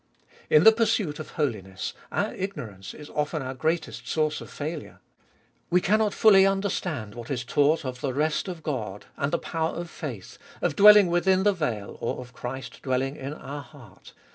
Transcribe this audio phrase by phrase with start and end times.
[0.49, 4.99] In the pursuit of holiness our ignorance is often our greatest source of failure.
[5.69, 9.75] We cannot fully understand what is taught of the rest of God, and the power
[9.75, 14.13] of faith, of dwelling within the veil or of Christ dwelling in our heart.